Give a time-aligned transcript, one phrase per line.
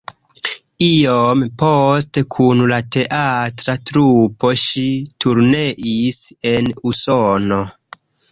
[0.85, 4.87] Iom poste kun la teatra trupo ŝi
[5.25, 6.19] turneis
[6.55, 7.63] en Usono.